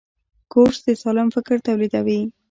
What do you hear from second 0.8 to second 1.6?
د سالم فکر